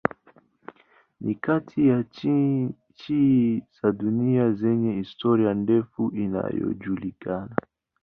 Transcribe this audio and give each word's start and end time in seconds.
Ni 1.23 1.33
kati 1.45 1.87
ya 1.87 2.03
nchi 2.89 3.63
za 3.81 3.91
dunia 3.91 4.51
zenye 4.51 4.93
historia 4.93 5.53
ndefu 5.53 6.09
inayojulikana. 6.15 7.55